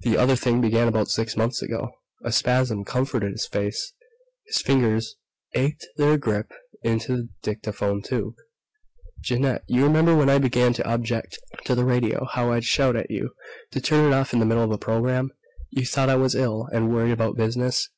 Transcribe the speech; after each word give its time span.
"The 0.00 0.16
other 0.18 0.34
thing 0.34 0.60
began 0.60 0.88
about 0.88 1.06
six 1.06 1.36
months 1.36 1.62
ago." 1.62 1.92
A 2.24 2.32
spasm 2.32 2.84
contorted 2.84 3.30
his 3.30 3.46
face. 3.46 3.92
His 4.48 4.60
fingers 4.60 5.14
ached 5.54 5.86
their 5.96 6.18
grip 6.18 6.50
into 6.82 7.16
the 7.16 7.28
dictaphone 7.44 8.02
tube. 8.02 8.34
"Jeannette, 9.20 9.62
you 9.68 9.84
remember 9.84 10.16
when 10.16 10.28
I 10.28 10.38
began 10.38 10.72
to 10.72 10.84
object 10.92 11.38
to 11.64 11.76
the 11.76 11.84
radio, 11.84 12.24
how 12.24 12.50
I'd 12.50 12.64
shout 12.64 12.96
at 12.96 13.12
you 13.12 13.36
to 13.70 13.80
turn 13.80 14.10
it 14.12 14.16
off 14.16 14.32
in 14.32 14.40
the 14.40 14.46
middle 14.46 14.64
of 14.64 14.72
a 14.72 14.78
program? 14.78 15.30
You 15.70 15.86
thought 15.86 16.10
I 16.10 16.16
was 16.16 16.34
ill, 16.34 16.66
and 16.72 16.92
worried 16.92 17.12
about 17.12 17.36
business.... 17.36 17.88